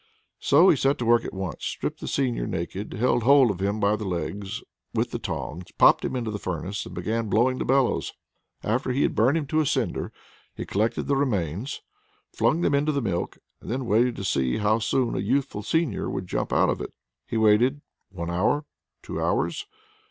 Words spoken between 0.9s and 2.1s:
to work at once, stripped the